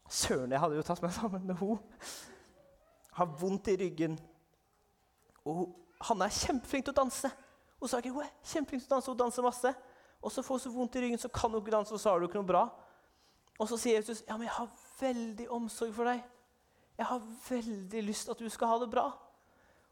Søren, 0.07 0.53
jeg 0.55 0.61
hadde 0.63 0.77
jo 0.79 0.85
tatt 0.87 1.01
meg 1.03 1.11
sammen 1.17 1.49
med 1.49 1.57
hun. 1.59 1.81
Har 3.17 3.33
vondt 3.41 3.73
i 3.73 3.77
ryggen. 3.81 4.15
Og 5.43 5.73
Hanna 6.07 6.29
er 6.29 6.37
kjempeflink 6.37 6.87
til 6.87 6.95
å 6.95 7.01
danse. 7.01 7.31
Hun 7.81 7.91
sa 7.91 7.99
ikke 7.99 8.13
hun 8.15 8.23
er 8.23 8.31
kjempeflink 8.47 8.85
til 8.85 8.93
å 8.93 8.95
danse, 8.95 9.11
hun 9.11 9.19
danser 9.19 9.47
masse. 9.47 9.73
Og 10.23 10.31
så 10.31 10.45
får 10.47 10.61
hun 10.61 10.63
så 10.63 10.73
vondt 10.77 10.99
i 11.01 11.03
ryggen, 11.03 11.19
så 11.19 11.31
kan 11.33 11.51
hun 11.51 11.59
ikke 11.59 11.75
danse, 11.75 11.95
og 11.95 11.99
så 11.99 12.13
har 12.13 12.23
du 12.23 12.29
ikke 12.29 12.39
noe 12.39 12.47
bra. 12.47 12.63
Og 13.59 13.67
så 13.71 13.81
sier 13.81 13.99
Jesus, 13.99 14.23
ja, 14.29 14.37
men 14.37 14.47
jeg 14.47 14.55
har 14.61 14.71
veldig 15.01 15.49
omsorg 15.53 15.95
for 15.95 16.09
deg. 16.09 16.25
Jeg 16.97 17.09
har 17.11 17.31
veldig 17.49 18.03
lyst 18.07 18.31
at 18.33 18.41
du 18.41 18.49
skal 18.53 18.73
ha 18.73 18.79
det 18.81 18.91
bra. 18.93 19.07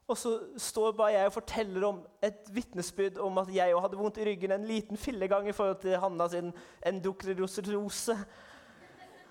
Og 0.04 0.18
så 0.20 0.34
står 0.60 0.92
bare 0.96 1.14
jeg 1.14 1.28
og 1.30 1.36
forteller 1.38 1.86
om 1.88 2.00
et 2.24 2.48
vitnesbyrd 2.52 3.18
om 3.24 3.38
at 3.40 3.48
jeg 3.54 3.76
hadde 3.80 3.96
vondt 3.96 4.20
i 4.20 4.26
ryggen 4.28 4.52
en 4.52 4.66
liten 4.68 5.00
fillegang 5.00 5.48
i 5.48 5.54
forhold 5.56 5.80
til 5.80 5.96
Hanna 6.00 6.28
sin 6.28 6.52
endokridoserose. 6.84 8.18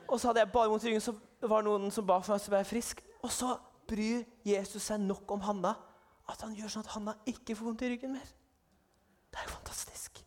Og 0.08 0.20
så 0.20 0.27
hadde 0.30 0.42
jeg 0.42 0.51
bare 0.53 0.70
vondt 0.70 0.86
i 0.88 0.89
ryggen, 0.89 1.01
så 1.01 1.13
var 1.42 1.62
det 1.62 1.70
noen 1.70 1.94
som 1.94 2.08
ba 2.08 2.18
for 2.22 2.34
meg 2.34 2.50
å 2.50 2.56
være 2.56 2.70
frisk. 2.70 3.03
Og 3.22 3.32
så 3.34 3.53
bryr 3.89 4.24
Jesus 4.48 4.89
seg 4.89 5.01
nok 5.01 5.30
om 5.36 5.46
Hanna 5.46 5.75
at 6.30 6.42
han 6.42 6.56
gjør 6.58 6.72
sånn 6.72 6.86
at 6.86 6.94
Hanna 6.96 7.18
ikke 7.30 7.56
får 7.58 7.68
vondt 7.68 7.84
i 7.86 7.94
ryggen 7.94 8.15
mer. 8.15 8.30
Det 9.30 9.42
er 9.42 9.50
jo 9.50 9.56
fantastisk. 9.58 10.24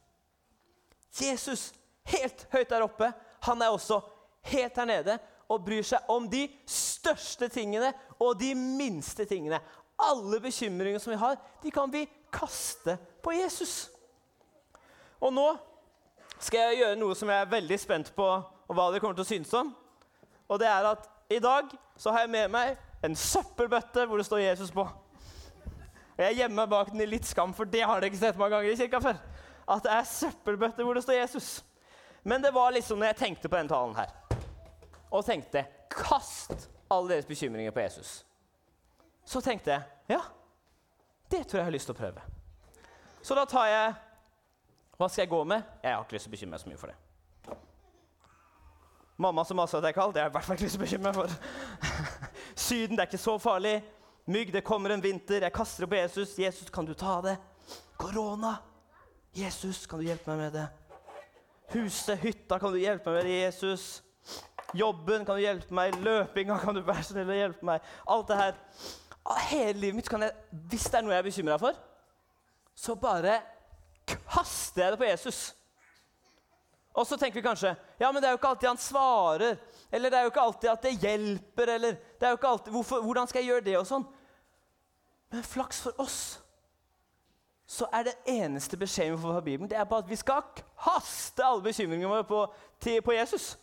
Jesus, 1.16 1.70
helt 2.12 2.46
høyt 2.52 2.70
der 2.70 2.84
oppe, 2.84 3.10
han 3.48 3.62
er 3.64 3.72
også 3.72 4.02
helt 4.46 4.76
her 4.78 4.86
nede 4.86 5.16
og 5.48 5.64
bryr 5.64 5.84
seg 5.86 6.10
om 6.10 6.26
de 6.30 6.46
største 6.68 7.48
tingene 7.52 7.92
og 8.18 8.38
de 8.40 8.52
minste 8.54 9.26
tingene. 9.28 9.60
Alle 9.96 10.40
bekymringer 10.42 11.00
som 11.00 11.12
vi 11.14 11.20
har, 11.20 11.38
de 11.62 11.72
kan 11.72 11.92
vi 11.92 12.04
kaste 12.32 12.98
på 13.22 13.32
Jesus. 13.36 13.86
Og 15.20 15.32
nå 15.32 15.46
skal 16.42 16.70
jeg 16.70 16.82
gjøre 16.82 16.98
noe 17.00 17.16
som 17.16 17.30
jeg 17.32 17.44
er 17.44 17.54
veldig 17.54 17.78
spent 17.80 18.12
på 18.16 18.26
og 18.66 18.74
hva 18.74 18.90
dere 18.90 19.00
kommer 19.00 19.16
til 19.16 19.24
å 19.24 19.30
synes 19.30 19.54
om. 19.56 19.70
Og 20.50 20.60
det 20.60 20.68
er 20.68 20.90
at 20.90 21.06
i 21.32 21.38
dag 21.42 21.70
så 21.98 22.12
har 22.12 22.24
jeg 22.24 22.34
med 22.34 22.52
meg 22.52 22.76
en 23.06 23.16
søppelbøtte 23.18 24.06
hvor 24.06 24.20
det 24.20 24.26
står 24.26 24.44
Jesus 24.44 24.72
på. 24.74 24.84
Og 26.16 26.22
Jeg 26.24 26.38
gjemmer 26.38 26.62
meg 26.62 26.70
bak 26.72 26.92
den 26.92 27.02
i 27.04 27.08
litt 27.08 27.26
skam, 27.28 27.52
for 27.54 27.68
det 27.68 27.82
har 27.84 28.00
dere 28.00 28.10
ikke 28.10 28.22
sett 28.22 28.38
mange 28.40 28.56
ganger 28.56 28.72
i 28.72 28.78
kirka 28.78 29.00
før. 29.04 29.18
At 29.68 29.82
det 29.84 29.92
er 29.92 30.06
søppelbøtte 30.08 30.86
hvor 30.86 30.96
det 30.96 31.02
står 31.04 31.20
Jesus. 31.20 31.48
Men 32.24 32.42
det 32.42 32.54
var 32.54 32.72
liksom 32.74 32.98
når 32.98 33.12
jeg 33.12 33.20
tenkte 33.20 33.50
på 33.50 33.58
denne 33.58 33.70
talen 33.70 33.96
her, 33.98 34.10
og 35.10 35.24
tenkte 35.26 35.64
Kast 35.90 36.68
alle 36.90 37.14
deres 37.14 37.26
bekymringer 37.26 37.70
på 37.70 37.80
Jesus. 37.80 38.26
Så 39.24 39.40
tenkte 39.40 39.72
jeg 39.72 39.82
ja, 40.08 40.20
det 41.30 41.46
tror 41.46 41.58
jeg 41.58 41.62
jeg 41.64 41.66
har 41.66 41.74
lyst 41.74 41.88
til 41.88 41.96
å 41.96 41.98
prøve. 41.98 42.22
Så 43.22 43.34
da 43.34 43.42
tar 43.48 43.66
jeg 43.66 43.94
Hva 44.96 45.08
skal 45.10 45.24
jeg 45.24 45.32
gå 45.32 45.42
med? 45.44 45.64
Jeg 45.82 45.92
har 45.92 46.04
ikke 46.04 46.16
lyst 46.16 46.24
til 46.28 46.30
å 46.30 46.36
bekymre 46.36 46.54
meg 46.54 46.62
så 46.62 46.70
mye 46.70 46.78
for 46.80 46.92
det. 46.92 47.56
Mamma 49.20 49.44
som 49.44 49.58
også 49.60 49.80
er 49.80 49.96
kald, 49.96 50.14
det 50.14 50.22
har 50.22 50.28
jeg 50.28 50.32
i 50.32 50.36
hvert 50.36 50.46
fall 50.46 50.56
ikke 50.56 50.66
lyst 50.66 50.76
til 50.76 50.82
å 50.82 50.86
bekymre 50.86 51.10
meg 51.10 51.18
for. 51.18 51.34
Syden, 52.66 52.96
det 52.96 53.04
er 53.04 53.10
ikke 53.10 53.20
så 53.20 53.34
farlig. 53.40 53.74
Mygg, 54.32 54.52
det 54.54 54.64
kommer 54.64 54.92
en 54.92 55.02
vinter. 55.02 55.44
Jeg 55.44 55.54
kaster 55.56 55.84
det 55.84 55.90
på 55.92 55.98
Jesus. 56.00 56.38
Jesus, 56.38 56.70
kan 56.72 56.88
du 56.88 56.94
ta 56.96 57.18
det? 57.24 57.36
Korona. 58.00 58.56
Jesus, 59.36 59.84
kan 59.86 60.00
du 60.00 60.06
hjelpe 60.06 60.32
meg 60.32 60.46
med 60.46 60.56
det? 60.56 60.66
Huset, 61.74 62.16
hytta, 62.22 62.58
kan 62.62 62.72
du 62.72 62.80
hjelpe 62.80 63.12
meg 63.12 63.20
med 63.20 63.28
det, 63.28 63.38
Jesus? 63.42 64.05
Jobben, 64.74 65.24
kan 65.24 65.36
du 65.36 65.42
hjelpe 65.42 65.74
meg? 65.74 65.94
Løpinga, 66.02 66.58
kan 66.58 66.74
du 66.74 66.82
være 66.86 67.04
snill 67.06 67.30
og 67.30 67.38
hjelpe 67.38 67.66
meg? 67.66 67.84
Alt 68.10 68.28
det 68.28 68.38
her. 68.40 68.56
Hele 69.50 69.78
livet 69.80 69.98
mitt 69.98 70.08
kan 70.08 70.22
jeg, 70.22 70.32
Hvis 70.70 70.86
det 70.90 70.98
er 70.98 71.04
noe 71.06 71.14
jeg 71.14 71.22
er 71.22 71.26
bekymra 71.26 71.58
for, 71.58 71.78
så 72.76 72.94
bare 72.94 73.40
kaster 74.06 74.82
jeg 74.82 74.92
det 74.92 74.98
på 74.98 75.08
Jesus. 75.08 75.40
Og 76.96 77.06
så 77.06 77.16
tenker 77.16 77.40
vi 77.40 77.44
kanskje 77.44 77.74
ja, 78.00 78.10
men 78.10 78.22
det 78.22 78.28
er 78.28 78.34
jo 78.34 78.38
ikke 78.40 78.48
alltid 78.48 78.68
han 78.68 78.80
svarer. 78.80 79.58
Eller 79.92 80.10
det 80.10 80.18
er 80.18 80.26
jo 80.26 80.32
ikke 80.32 80.46
alltid 80.46 80.70
at 80.70 80.82
det 80.82 80.98
hjelper. 81.02 81.74
eller 81.74 81.92
det 81.92 82.26
er 82.26 82.34
jo 82.34 82.38
ikke 82.40 82.48
alltid, 82.48 82.72
hvorfor, 82.72 83.02
Hvordan 83.02 83.26
skal 83.26 83.38
jeg 83.40 83.46
gjøre 83.46 83.64
det? 83.64 83.78
og 83.78 83.86
sånn? 83.86 84.06
Men 85.30 85.42
flaks 85.42 85.82
for 85.82 86.00
oss 86.00 86.18
så 87.66 87.88
er 87.92 88.06
det 88.06 88.14
eneste 88.30 88.76
beskjeden 88.78 89.16
vi 89.16 89.22
får 89.22 89.32
fra 89.32 89.40
Bibelen, 89.40 89.70
det 89.70 89.78
er 89.78 89.84
bare 89.84 90.04
at 90.04 90.10
vi 90.10 90.16
skal 90.16 90.44
kaste 90.78 91.44
alle 91.44 91.62
bekymringene 91.62 92.08
våre 92.08 92.24
på, 92.24 92.44
på 93.04 93.12
Jesus. 93.12 93.56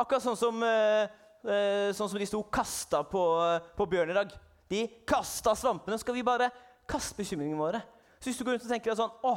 Akkurat 0.00 0.24
sånn 0.24 0.38
som, 0.38 0.62
eh, 0.64 1.08
eh 1.44 1.92
sånn 1.92 2.08
som 2.08 2.18
de 2.18 2.26
sto 2.28 2.40
og 2.40 2.50
kasta 2.52 3.02
på, 3.04 3.22
eh, 3.44 3.60
på 3.76 3.86
bjørn 3.86 4.10
i 4.10 4.16
dag. 4.16 4.32
De 4.68 4.86
kasta 5.06 5.54
svampene. 5.54 5.98
Skal 5.98 6.14
vi 6.14 6.22
bare 6.22 6.50
kaste 6.88 7.16
bekymringene 7.16 7.58
våre? 7.58 7.82
Så 8.20 8.30
hvis 8.30 8.38
du 8.38 8.44
går 8.44 8.52
rundt 8.56 8.64
og 8.64 8.70
tenker 8.70 8.96
sånn 8.96 9.12
Å, 9.24 9.34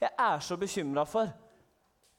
jeg 0.00 0.10
er 0.18 0.38
så 0.40 0.56
bekymra 0.56 1.06
for 1.06 1.32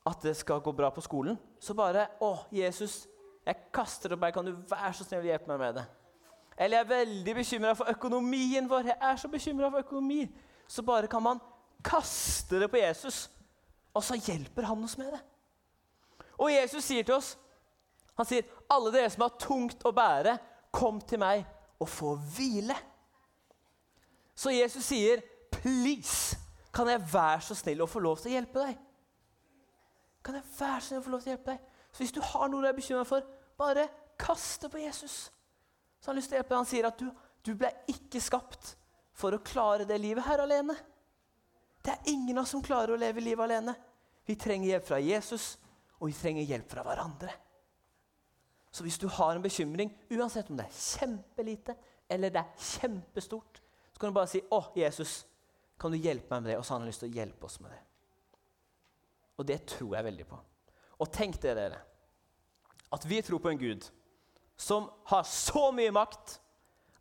at 0.06 0.22
det 0.22 0.36
skal 0.38 0.62
gå 0.62 0.74
bra 0.76 0.90
på 0.92 1.02
skolen, 1.02 1.38
så 1.60 1.74
bare 1.74 2.08
Å, 2.22 2.46
Jesus, 2.52 3.08
jeg 3.46 3.56
kaster 3.74 4.10
det 4.10 4.18
opp 4.18 4.24
her. 4.24 4.32
Kan 4.32 4.46
du 4.46 4.54
være 4.54 4.94
så 4.94 5.06
snill 5.06 5.26
hjelpe 5.28 5.48
meg 5.48 5.60
med 5.60 5.76
det? 5.76 5.86
Eller 6.58 6.78
jeg 6.78 6.86
er 6.86 6.90
veldig 6.90 7.36
bekymra 7.36 7.76
for 7.76 7.90
økonomien 7.90 8.70
vår. 8.70 8.92
Jeg 8.94 8.98
er 9.02 9.16
så 9.18 9.28
bekymra 9.28 9.70
for 9.72 9.80
økonomi. 9.80 10.28
Så 10.68 10.84
bare 10.86 11.08
kan 11.08 11.24
man 11.24 11.42
kaste 11.84 12.60
det 12.62 12.70
på 12.72 12.80
Jesus, 12.80 13.30
og 13.94 14.04
så 14.04 14.16
hjelper 14.16 14.64
han 14.70 14.84
oss 14.84 14.98
med 14.98 15.12
det. 15.12 15.20
Og 16.40 16.52
Jesus 16.54 16.86
sier 16.86 17.04
til 17.04 17.18
oss 17.18 17.34
han 18.18 18.26
sier, 18.26 18.46
'Alle 18.70 18.92
dere 18.94 19.10
som 19.10 19.22
har 19.26 19.38
tungt 19.40 19.86
å 19.86 19.92
bære, 19.92 20.38
kom 20.72 21.02
til 21.02 21.20
meg 21.20 21.46
og 21.80 21.90
få 21.90 22.16
hvile.' 22.16 22.78
Så 24.36 24.50
Jesus 24.50 24.86
sier, 24.86 25.22
'Please, 25.52 26.38
kan 26.74 26.88
jeg 26.88 27.14
være 27.14 27.42
så 27.42 27.56
snill 27.56 27.82
å 27.82 27.90
få 27.90 28.00
lov 28.00 28.18
til 28.18 28.32
å 28.32 28.36
hjelpe 28.36 28.60
deg?' 28.60 28.78
Kan 30.24 30.36
jeg 30.36 30.44
være 30.60 30.82
så 30.82 30.88
snill 30.88 31.00
å 31.00 31.04
få 31.04 31.10
lov 31.10 31.22
til 31.22 31.32
å 31.32 31.36
hjelpe 31.36 31.52
deg? 31.52 31.60
Så 31.92 31.98
hvis 32.04 32.16
du 32.16 32.22
har 32.22 32.48
noe 32.50 32.62
du 32.62 32.68
er 32.68 32.78
bekymra 32.78 33.04
for, 33.06 33.26
bare 33.58 33.90
kast 34.18 34.62
det 34.62 34.72
på 34.72 34.82
Jesus. 34.82 35.32
Så 36.00 36.10
han 36.10 36.16
har 36.16 36.22
lyst 36.22 36.32
til 36.32 36.38
å 36.38 36.40
hjelpe 36.40 36.54
deg. 36.54 36.58
Han 36.58 36.70
sier 36.70 36.88
at 36.88 37.00
du, 37.00 37.10
du 37.44 37.54
ble 37.60 37.70
ikke 37.92 38.22
skapt 38.24 38.76
for 39.14 39.36
å 39.36 39.44
klare 39.46 39.86
det 39.86 40.00
livet 40.02 40.26
her 40.26 40.42
alene. 40.42 40.76
Det 41.84 41.92
er 41.92 42.12
ingen 42.14 42.38
av 42.38 42.46
oss 42.46 42.54
som 42.56 42.64
klarer 42.64 42.96
å 42.96 43.00
leve 43.00 43.22
livet 43.22 43.44
alene. 43.44 43.76
Vi 44.26 44.38
trenger 44.40 44.72
hjelp 44.72 44.88
fra 44.88 45.00
Jesus, 45.04 45.58
og 46.00 46.08
vi 46.08 46.16
trenger 46.16 46.48
hjelp 46.48 46.70
fra 46.72 46.86
hverandre. 46.88 47.34
Så 48.74 48.84
hvis 48.86 48.98
du 48.98 49.06
har 49.08 49.36
en 49.36 49.44
bekymring, 49.44 49.92
uansett 50.10 50.50
om 50.50 50.58
det 50.58 50.66
er 50.66 50.78
kjempelite 50.78 51.76
eller 52.10 52.34
det 52.34 52.42
er 52.42 52.64
kjempestort, 52.82 53.62
så 53.94 54.02
kan 54.02 54.10
du 54.10 54.18
bare 54.18 54.28
si 54.28 54.42
'Å, 54.42 54.74
Jesus, 54.76 55.26
kan 55.80 55.92
du 55.92 55.98
hjelpe 55.98 56.32
meg 56.32 56.44
med 56.44 56.52
det?' 56.52 56.58
Og 56.58 56.66
så 56.66 56.74
har 56.74 56.80
han 56.80 56.88
lyst 56.88 57.00
til 57.00 57.10
å 57.10 57.16
hjelpe 57.16 57.46
oss 57.46 57.60
med 57.60 57.72
det. 57.72 57.80
Og 59.38 59.46
det 59.46 59.66
tror 59.66 59.96
jeg 59.96 60.04
veldig 60.04 60.28
på. 60.28 60.40
Og 61.00 61.12
tenk 61.12 61.40
det, 61.42 61.56
dere, 61.56 61.78
at 62.92 63.06
vi 63.06 63.22
tror 63.22 63.40
på 63.40 63.50
en 63.50 63.58
Gud 63.58 63.90
som 64.58 64.90
har 65.06 65.24
så 65.24 65.72
mye 65.72 65.92
makt 65.92 66.40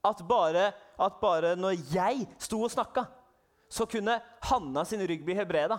at 0.05 0.23
bare, 0.29 0.73
at 0.99 1.21
bare 1.21 1.57
når 1.57 1.95
jeg 1.95 2.27
sto 2.39 2.63
og 2.63 2.71
snakka, 2.71 3.07
så 3.69 3.87
kunne 3.87 4.21
Hanna 4.43 4.85
sin 4.85 5.07
rygg 5.07 5.25
bli 5.25 5.35
hebreda. 5.35 5.79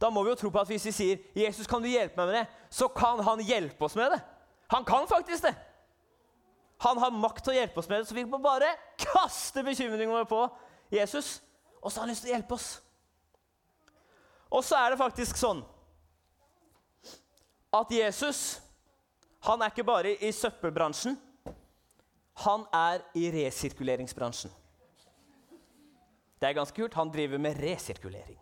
Da 0.00 0.10
må 0.10 0.22
vi 0.22 0.32
jo 0.32 0.36
tro 0.36 0.50
på 0.50 0.60
at 0.60 0.68
hvis 0.68 0.86
vi 0.86 0.92
sier 0.92 1.18
'Jesus, 1.34 1.66
kan 1.66 1.82
du 1.82 1.88
hjelpe 1.88 2.16
meg 2.16 2.26
med 2.26 2.34
det', 2.34 2.50
så 2.70 2.88
kan 2.88 3.20
han 3.20 3.40
hjelpe 3.40 3.84
oss 3.84 3.96
med 3.96 4.10
det. 4.10 4.20
Han 4.72 4.84
kan 4.88 5.06
faktisk 5.08 5.44
det. 5.46 5.54
Han 6.82 6.98
har 6.98 7.14
makt 7.14 7.44
til 7.44 7.52
å 7.52 7.56
hjelpe 7.56 7.78
oss 7.78 7.88
med 7.90 8.00
det, 8.00 8.08
så 8.08 8.16
vi 8.16 8.24
må 8.26 8.40
bare 8.42 8.72
kaste 8.98 9.62
bekymringene 9.62 10.10
våre 10.10 10.26
på 10.26 10.40
Jesus, 10.92 11.36
og 11.78 11.92
så 11.92 12.00
har 12.00 12.06
han 12.06 12.12
lyst 12.12 12.24
til 12.24 12.32
å 12.32 12.34
hjelpe 12.34 12.56
oss. 12.56 12.70
Og 14.52 14.64
så 14.66 14.80
er 14.80 14.92
det 14.92 15.00
faktisk 15.00 15.38
sånn 15.38 15.62
at 17.72 17.92
Jesus 17.94 18.60
han 19.42 19.62
er 19.62 19.72
ikke 19.72 19.86
bare 19.86 20.14
i 20.22 20.30
søppelbransjen. 20.34 21.16
Han 22.44 22.66
er 22.74 23.02
i 23.18 23.26
resirkuleringsbransjen. 23.34 24.52
Det 26.38 26.48
er 26.48 26.54
ganske 26.58 26.76
kult. 26.76 26.94
Han 26.94 27.10
driver 27.10 27.42
med 27.42 27.58
resirkulering. 27.58 28.38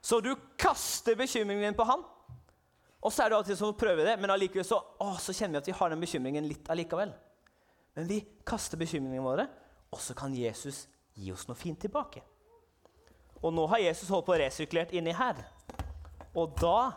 Så 0.00 0.20
du 0.22 0.36
kaster 0.58 1.18
bekymringen 1.18 1.64
din 1.64 1.78
på 1.78 1.86
han, 1.86 2.04
og 3.06 3.12
så 3.14 3.22
er 3.22 3.30
det 3.30 3.36
alltid 3.38 3.58
sånn 3.60 3.70
å 3.70 3.78
prøve 3.78 4.02
det, 4.02 4.16
men 4.18 4.32
allikevel 4.34 4.66
så, 4.66 4.80
å, 4.98 5.12
så 5.22 5.30
kjenner 5.30 5.60
vi 5.60 5.62
at 5.62 5.68
vi 5.70 5.74
har 5.78 5.92
den 5.92 6.00
bekymringen 6.02 6.48
litt 6.50 6.66
allikevel. 6.72 7.12
Men 7.94 8.08
vi 8.10 8.18
kaster 8.42 8.80
bekymringene 8.80 9.22
våre, 9.22 9.44
og 9.94 10.02
så 10.02 10.16
kan 10.18 10.34
Jesus 10.34 10.88
gi 11.14 11.30
oss 11.30 11.46
noe 11.46 11.58
fint 11.58 11.78
tilbake. 11.80 12.24
Og 13.44 13.54
nå 13.54 13.68
har 13.70 13.84
Jesus 13.84 14.10
holdt 14.10 14.26
på 14.26 14.34
å 14.34 14.40
resirkulert 14.42 14.94
inni 14.96 15.14
her. 15.14 15.38
Og 16.34 16.58
da 16.58 16.90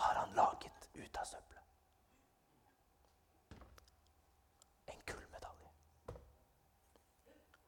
har 0.00 0.20
han 0.22 0.32
laget 0.38 0.88
ut 0.96 1.20
av 1.20 1.28
søppelet. 1.28 1.62
En 4.88 5.06
gullmedalje. 5.12 5.70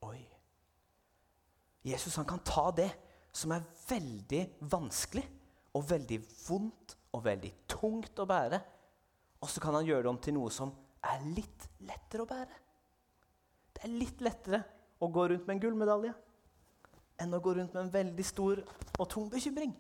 Oi. 0.09 0.25
Jesus 1.93 2.17
han 2.17 2.33
kan 2.33 2.41
ta 2.49 2.71
det 2.81 2.91
som 3.37 3.53
er 3.53 3.69
veldig 3.91 4.47
vanskelig 4.73 5.29
og 5.77 5.85
veldig 5.93 6.25
vondt 6.47 6.96
og 7.15 7.25
veldig 7.25 7.53
tungt 7.71 8.19
å 8.19 8.27
bære, 8.29 8.61
og 9.43 9.51
så 9.53 9.63
kan 9.63 9.77
han 9.79 9.87
gjøre 9.87 10.07
det 10.07 10.13
om 10.13 10.21
til 10.23 10.37
noe 10.37 10.53
som 10.53 10.73
er 11.07 11.25
litt 11.37 11.69
lettere 11.87 12.25
å 12.25 12.29
bære. 12.31 12.61
Det 13.77 13.85
er 13.85 13.93
litt 13.93 14.23
lettere 14.25 14.63
å 15.03 15.09
gå 15.13 15.27
rundt 15.29 15.47
med 15.47 15.57
en 15.57 15.63
gullmedalje 15.67 16.15
enn 17.21 17.35
å 17.37 17.41
gå 17.41 17.55
rundt 17.57 17.75
med 17.75 17.87
en 17.87 17.93
veldig 17.93 18.25
stor 18.27 18.63
og 18.99 19.09
tung 19.13 19.29
bekymring. 19.33 19.75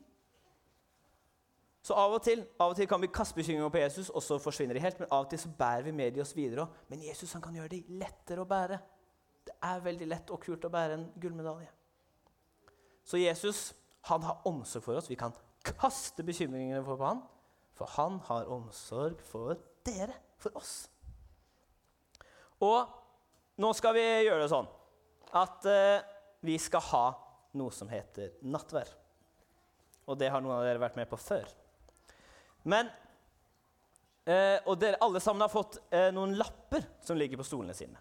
Så 1.86 1.94
av 1.94 2.16
og 2.16 2.22
til 2.24 2.42
av 2.58 2.72
og 2.72 2.78
til 2.78 2.88
kan 2.90 3.00
vi 3.02 3.12
kaste 3.14 3.36
bekymringer 3.36 3.70
på 3.70 3.78
Jesus, 3.78 4.08
og 4.10 4.22
så 4.24 4.40
forsvinner 4.42 4.74
de 4.74 4.82
helt. 4.82 4.98
Men 4.98 5.10
av 5.14 5.26
og 5.26 5.30
til 5.30 5.38
så 5.38 5.52
bærer 5.58 5.84
vi 5.86 5.94
med 5.94 6.16
de 6.16 6.22
oss 6.24 6.34
videre 6.34 6.64
òg. 6.64 6.78
Men 6.90 7.04
Jesus 7.06 7.32
han 7.36 7.44
kan 7.44 7.54
gjøre 7.54 7.70
de 7.76 7.98
lettere 8.00 8.42
å 8.42 8.48
bære. 8.48 8.78
Det 9.46 9.54
er 9.68 9.84
veldig 9.84 10.08
lett 10.10 10.32
og 10.34 10.40
kult 10.42 10.66
å 10.66 10.72
bære 10.72 10.96
en 10.96 11.04
gullmedalje. 11.22 11.68
Så 13.06 13.20
Jesus 13.22 13.68
han 14.10 14.24
har 14.26 14.42
omsorg 14.50 14.82
for 14.82 14.98
oss. 14.98 15.10
Vi 15.10 15.18
kan 15.18 15.34
kaste 15.66 16.24
bekymringene 16.26 16.82
på 16.84 16.96
ham, 17.00 17.22
for 17.76 17.90
han 17.96 18.20
har 18.28 18.48
omsorg 18.52 19.20
for 19.24 19.58
dere, 19.86 20.14
for 20.40 20.56
oss. 20.58 20.74
Og 22.64 23.60
nå 23.60 23.72
skal 23.76 23.96
vi 23.96 24.04
gjøre 24.26 24.44
det 24.44 24.52
sånn 24.52 24.68
at 25.36 25.66
eh, 25.68 26.04
vi 26.46 26.56
skal 26.60 26.84
ha 26.92 27.04
noe 27.56 27.72
som 27.74 27.88
heter 27.90 28.36
nattvær. 28.48 28.88
Og 30.06 30.18
det 30.20 30.30
har 30.30 30.42
noen 30.44 30.58
av 30.58 30.64
dere 30.66 30.80
vært 30.80 30.98
med 30.98 31.08
på 31.10 31.18
før. 31.20 31.48
Men 32.66 32.88
eh, 34.24 34.58
Og 34.66 34.76
dere 34.80 35.00
alle 35.02 35.22
sammen 35.22 35.44
har 35.44 35.52
fått 35.52 35.80
eh, 35.90 36.08
noen 36.14 36.36
lapper 36.38 36.84
som 37.04 37.18
ligger 37.18 37.40
på 37.40 37.46
stolene 37.48 37.76
sine. 37.76 38.00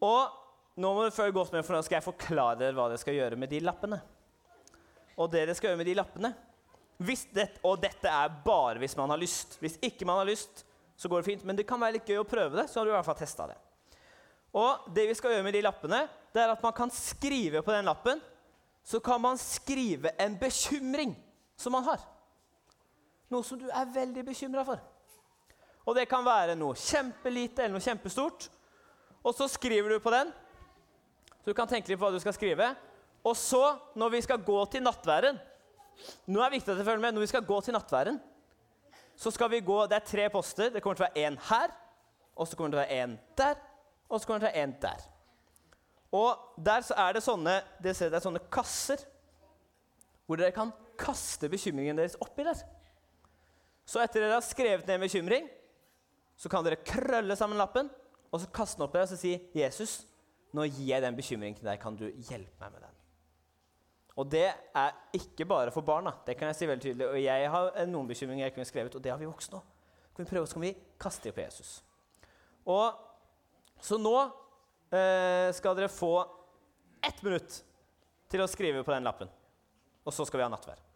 Og 0.00 0.80
nå 0.80 0.92
må 0.94 1.04
dere 1.04 1.14
følge 1.14 1.36
godt 1.36 1.54
med, 1.54 1.64
for 1.66 1.76
nå 1.76 1.82
skal 1.84 1.98
jeg 1.98 2.08
forklare 2.08 2.58
dere 2.60 2.76
hva 2.76 2.88
dere 2.90 3.00
skal 3.02 3.16
gjøre 3.16 3.38
med 3.40 3.52
de 3.52 3.60
lappene. 3.64 4.00
Og 5.16 5.30
det 5.30 5.44
dere 5.44 5.56
skal 5.58 5.72
gjøre 5.72 5.80
med 5.82 5.90
de 5.90 5.98
lappene 5.98 6.34
det, 7.32 7.48
Og 7.64 7.80
dette 7.80 8.08
er 8.08 8.28
bare 8.44 8.78
hvis 8.78 8.96
man 8.96 9.10
har 9.10 9.16
lyst. 9.16 9.56
Hvis 9.60 9.78
ikke 9.80 10.04
man 10.04 10.18
har 10.20 10.28
lyst, 10.28 10.66
så 10.96 11.08
går 11.08 11.22
det 11.22 11.30
fint. 11.30 11.44
Men 11.44 11.56
det 11.56 11.66
kan 11.66 11.80
være 11.80 11.96
litt 11.96 12.08
gøy 12.08 12.20
å 12.20 12.28
prøve 12.28 12.58
det, 12.60 12.68
så 12.68 12.80
har 12.80 12.84
du 12.84 12.92
i 12.92 12.94
hvert 12.94 13.06
fall 13.06 13.16
testa 13.16 13.46
det. 13.48 13.56
Og 14.52 14.90
det 14.92 15.06
vi 15.08 15.14
skal 15.16 15.32
gjøre 15.32 15.46
med 15.46 15.54
de 15.56 15.62
lappene, 15.64 16.02
det 16.34 16.42
er 16.42 16.52
at 16.52 16.62
man 16.62 16.74
kan 16.76 16.92
skrive 16.92 17.62
på 17.64 17.72
den 17.72 17.88
lappen 17.88 18.20
så 18.84 19.00
kan 19.00 19.20
man 19.20 19.38
skrive 19.38 20.10
en 20.18 20.36
bekymring 20.38 21.14
som 21.56 21.72
man 21.72 21.84
har. 21.84 22.00
Noe 23.30 23.44
som 23.46 23.60
du 23.60 23.68
er 23.68 23.92
veldig 23.94 24.24
bekymra 24.26 24.64
for. 24.66 24.80
Og 25.86 25.94
det 25.96 26.08
kan 26.10 26.24
være 26.26 26.56
noe 26.58 26.78
kjempelite 26.78 27.64
eller 27.64 27.76
noe 27.76 27.84
kjempestort. 27.84 28.48
Og 29.22 29.36
så 29.36 29.46
skriver 29.52 29.94
du 29.94 30.00
på 30.02 30.12
den. 30.12 30.32
Så 31.40 31.52
du 31.52 31.56
kan 31.56 31.68
tenke 31.70 31.90
litt 31.90 32.00
på 32.00 32.08
hva 32.08 32.14
du 32.14 32.20
skal 32.22 32.34
skrive. 32.36 32.72
Og 33.24 33.36
så, 33.36 33.76
når 33.94 34.14
vi 34.16 34.20
skal 34.24 34.42
gå 34.44 34.58
til 34.72 34.84
nattværen 34.84 35.38
Nå 36.26 36.40
er 36.40 36.48
det 36.48 36.56
viktig 36.56 36.72
at 36.72 36.78
dere 36.78 36.86
følger 36.86 37.02
med. 37.02 37.12
Når 37.12 37.20
vi 37.26 37.28
skal 37.28 37.44
gå 37.44 37.56
til 37.60 37.74
nattværen, 37.76 38.16
så 39.20 39.30
skal 39.30 39.50
vi 39.52 39.58
gå 39.60 39.82
Det 39.86 39.98
er 39.98 40.06
tre 40.08 40.28
poster. 40.32 40.70
Det 40.72 40.80
kommer 40.80 40.96
til 40.96 41.04
å 41.04 41.08
være 41.10 41.26
én 41.28 41.36
her, 41.50 41.74
og 42.32 42.48
så 42.48 42.56
kommer 42.56 42.72
det 42.72 42.78
til 42.78 42.80
å 42.80 42.84
være 42.86 43.02
én 43.04 43.16
der, 43.36 43.58
og 44.08 44.20
så 44.20 44.26
kommer 44.26 44.40
det 44.40 44.46
til 44.46 44.48
å 44.48 44.54
være 44.54 44.62
én 44.64 44.72
der. 44.80 45.02
Og 46.10 46.64
der 46.66 46.86
så 46.86 46.96
er 46.98 47.14
det 47.14 47.22
sånne, 47.22 47.58
det 47.82 47.92
er 48.00 48.22
sånne 48.24 48.42
kasser 48.50 49.04
hvor 50.26 50.40
dere 50.40 50.54
kan 50.54 50.72
kaste 50.98 51.50
bekymringen 51.50 51.98
deres 51.98 52.16
oppi 52.22 52.46
der. 52.46 52.58
Så 53.84 54.00
etter 54.02 54.22
dere 54.22 54.38
har 54.38 54.46
skrevet 54.46 54.86
ned 54.86 54.96
en 54.96 55.04
bekymring, 55.04 55.48
så 56.38 56.48
kan 56.48 56.64
dere 56.64 56.80
krølle 56.86 57.36
sammen 57.36 57.58
lappen 57.60 57.90
og 58.30 58.40
så 58.40 58.48
kaste 58.54 58.78
den 58.78 58.86
opp 58.86 58.94
der 58.94 59.04
og 59.04 59.10
så 59.10 59.18
si, 59.18 59.34
'Jesus, 59.54 60.06
nå 60.54 60.64
gir 60.70 60.94
jeg 60.94 61.02
den 61.02 61.16
bekymringen 61.16 61.58
til 61.58 61.66
deg. 61.66 61.80
Kan 61.82 61.96
du 61.98 62.06
hjelpe 62.06 62.62
meg 62.62 62.72
med 62.72 62.80
den?' 62.86 62.99
Og 64.18 64.26
det 64.30 64.48
er 64.50 64.96
ikke 65.16 65.46
bare 65.48 65.72
for 65.74 65.86
barna. 65.86 66.12
Det 66.26 66.36
kan 66.38 66.50
jeg 66.50 66.58
si 66.58 66.68
veldig 66.68 66.82
tydelig. 66.82 67.06
Og 67.08 67.20
jeg 67.22 67.52
har 67.52 67.70
noen 67.88 68.08
bekymringer 68.10 68.48
jeg 68.48 68.56
kunne 68.56 68.68
skrevet, 68.68 68.96
og 68.96 69.04
det 69.04 69.12
har 69.12 69.20
vi 69.20 69.28
voksne 69.30 69.60
òg. 69.60 69.78
Kan 70.16 70.24
vi 70.24 70.30
prøve, 70.32 70.48
så 70.50 70.58
kan 70.58 70.66
vi 70.66 70.74
kaste 71.00 71.28
dem 71.28 71.36
på 71.36 71.44
Jesus. 71.44 71.78
Og 72.66 73.06
Så 73.80 73.96
nå 73.96 74.12
eh, 74.92 75.48
skal 75.56 75.76
dere 75.78 75.88
få 75.88 76.12
ett 77.00 77.22
minutt 77.24 77.62
til 78.28 78.42
å 78.44 78.48
skrive 78.50 78.82
på 78.84 78.92
den 78.92 79.06
lappen. 79.08 79.30
Og 80.04 80.12
så 80.12 80.26
skal 80.28 80.42
vi 80.42 80.44
ha 80.44 80.50
nattverd. 80.52 80.89